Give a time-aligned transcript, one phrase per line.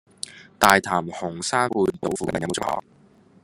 [0.57, 2.79] 大潭紅山半島附近有無中學？